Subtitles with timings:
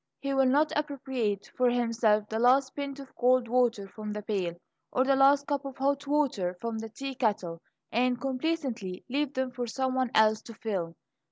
[0.17, 4.55] He will not appropriate for himself the last pint of cold water from the pail,
[4.91, 7.59] or the last cup of hot water from the teakettle,
[7.91, 10.95] and complacently leave them for some one else to fill.